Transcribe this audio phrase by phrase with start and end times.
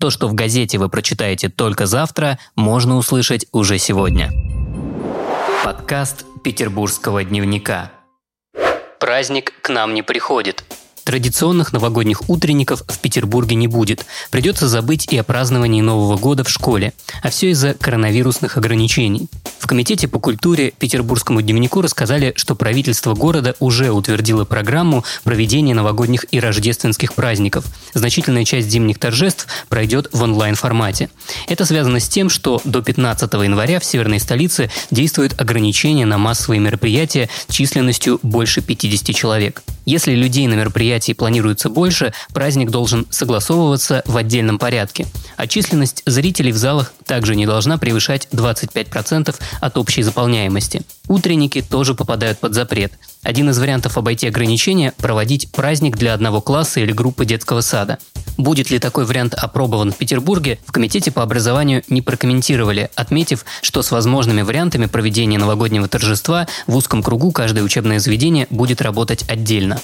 [0.00, 4.30] То, что в газете вы прочитаете только завтра, можно услышать уже сегодня.
[5.62, 7.92] Подкаст Петербургского дневника.
[8.98, 10.64] Праздник к нам не приходит.
[11.10, 14.06] Традиционных новогодних утренников в Петербурге не будет.
[14.30, 16.92] Придется забыть и о праздновании Нового года в школе.
[17.20, 19.28] А все из-за коронавирусных ограничений.
[19.58, 26.26] В Комитете по культуре Петербургскому дневнику рассказали, что правительство города уже утвердило программу проведения новогодних
[26.30, 27.64] и рождественских праздников.
[27.92, 31.10] Значительная часть зимних торжеств пройдет в онлайн-формате.
[31.48, 36.60] Это связано с тем, что до 15 января в северной столице действуют ограничения на массовые
[36.60, 39.64] мероприятия численностью больше 50 человек.
[39.84, 45.06] Если людей на мероприятии планируется больше, праздник должен согласовываться в отдельном порядке.
[45.36, 50.82] А численность зрителей в залах также не должна превышать 25% от общей заполняемости.
[51.08, 52.92] Утренники тоже попадают под запрет.
[53.22, 57.98] Один из вариантов обойти ограничения– проводить праздник для одного класса или группы детского сада.
[58.40, 63.82] Будет ли такой вариант опробован в Петербурге, в Комитете по образованию не прокомментировали, отметив, что
[63.82, 69.78] с возможными вариантами проведения новогоднего торжества в узком кругу каждое учебное заведение будет работать отдельно.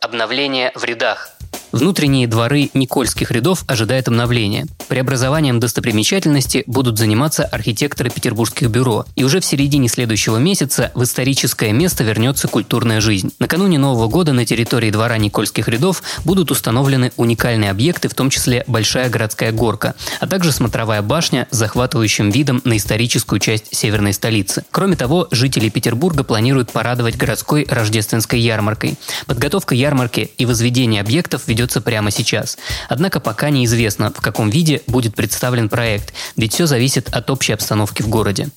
[0.00, 1.30] Обновление в рядах–
[1.70, 4.66] Внутренние дворы Никольских рядов ожидает обновления.
[4.88, 9.04] Преобразованием достопримечательности будут заниматься архитекторы петербургских бюро.
[9.16, 13.32] И уже в середине следующего месяца в историческое место вернется культурная жизнь.
[13.38, 18.64] Накануне Нового года на территории двора Никольских рядов будут установлены уникальные объекты, в том числе
[18.66, 24.64] Большая городская горка, а также смотровая башня с захватывающим видом на историческую часть северной столицы.
[24.70, 28.96] Кроме того, жители Петербурга планируют порадовать городской рождественской ярмаркой.
[29.26, 32.56] Подготовка ярмарки и возведение объектов ведет ведется прямо сейчас.
[32.88, 38.02] Однако пока неизвестно, в каком виде будет представлен проект, ведь все зависит от общей обстановки
[38.02, 38.48] в городе.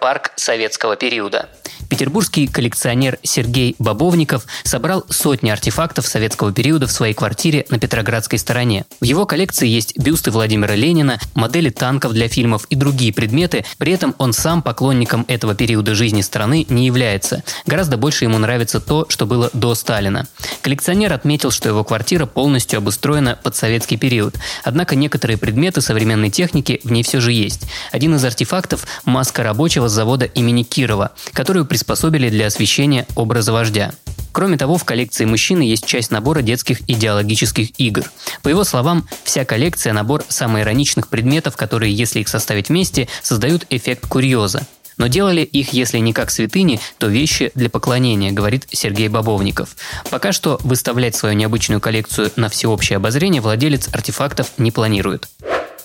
[0.00, 1.48] Парк советского периода.
[1.90, 8.84] Петербургский коллекционер Сергей Бобовников собрал сотни артефактов советского периода в своей квартире на Петроградской стороне.
[9.00, 13.92] В его коллекции есть бюсты Владимира Ленина, модели танков для фильмов и другие предметы, при
[13.92, 17.42] этом он сам поклонником этого периода жизни страны не является.
[17.66, 20.28] Гораздо больше ему нравится то, что было до Сталина.
[20.62, 26.80] Коллекционер отметил, что его квартира полностью обустроена под советский период, однако некоторые предметы современной техники
[26.84, 27.62] в ней все же есть.
[27.90, 33.92] Один из артефактов– маска рабочего с завода имени Кирова, которую приспособили для освещения образа вождя.
[34.32, 38.04] Кроме того, в коллекции мужчины есть часть набора детских идеологических игр.
[38.42, 44.06] По его словам, вся коллекция– набор самоироничных предметов, которые, если их составить вместе, создают эффект
[44.08, 44.66] курьеза.
[44.98, 49.74] Но делали их, если не как святыни, то вещи для поклонения, говорит Сергей Бобовников.
[50.10, 55.28] Пока что выставлять свою необычную коллекцию на всеобщее обозрение владелец артефактов не планирует.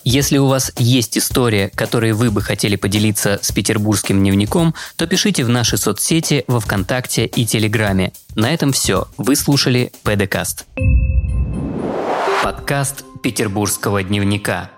[0.08, 5.44] Если у вас есть история, которой вы бы хотели поделиться с петербургским дневником, то пишите
[5.44, 8.14] в наши соцсети во Вконтакте и Телеграме.
[8.36, 9.08] На этом все.
[9.18, 10.68] Вы слушали ПДКаст.
[12.44, 14.75] Подкаст петербургского дневника.